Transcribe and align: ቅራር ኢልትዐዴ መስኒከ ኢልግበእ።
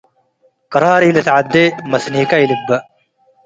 ቅራር 0.71 1.01
ኢልትዐዴ 1.07 1.53
መስኒከ 1.91 2.31
ኢልግበእ። 2.41 2.83